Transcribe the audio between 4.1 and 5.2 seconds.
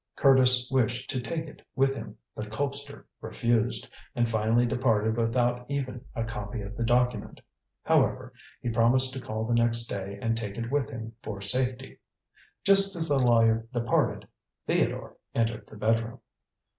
and finally departed